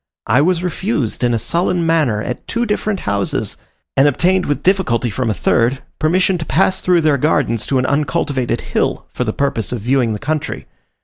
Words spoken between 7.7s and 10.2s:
an uncultivated hill, for the purpose of viewing the